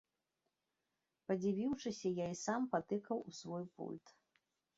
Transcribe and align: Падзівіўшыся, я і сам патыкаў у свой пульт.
Падзівіўшыся, 1.27 2.07
я 2.23 2.27
і 2.37 2.39
сам 2.45 2.61
патыкаў 2.73 3.17
у 3.27 3.31
свой 3.43 3.65
пульт. 3.77 4.07